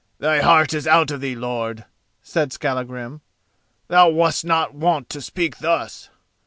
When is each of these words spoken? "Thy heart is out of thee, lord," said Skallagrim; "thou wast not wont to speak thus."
"Thy 0.17 0.39
heart 0.41 0.73
is 0.73 0.87
out 0.87 1.11
of 1.11 1.21
thee, 1.21 1.35
lord," 1.35 1.85
said 2.23 2.51
Skallagrim; 2.51 3.21
"thou 3.87 4.09
wast 4.09 4.43
not 4.43 4.73
wont 4.73 5.09
to 5.11 5.21
speak 5.21 5.59
thus." 5.59 6.09